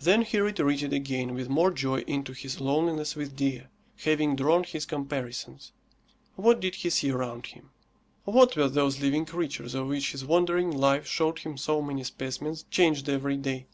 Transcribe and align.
Then 0.00 0.22
he 0.22 0.38
retreated 0.40 0.94
again 0.94 1.34
with 1.34 1.50
more 1.50 1.70
joy 1.70 1.98
into 2.06 2.32
his 2.32 2.62
loneliness 2.62 3.14
with 3.14 3.36
Dea, 3.36 3.64
having 3.98 4.34
drawn 4.34 4.64
his 4.64 4.86
comparisons. 4.86 5.70
What 6.34 6.60
did 6.60 6.76
he 6.76 6.88
see 6.88 7.10
around 7.10 7.48
him? 7.48 7.68
What 8.24 8.56
were 8.56 8.70
those 8.70 9.00
living 9.00 9.26
creatures 9.26 9.74
of 9.74 9.88
which 9.88 10.12
his 10.12 10.24
wandering 10.24 10.70
life 10.70 11.06
showed 11.06 11.40
him 11.40 11.58
so 11.58 11.82
many 11.82 12.04
specimens, 12.04 12.62
changed 12.70 13.10
every 13.10 13.36
day? 13.36 13.66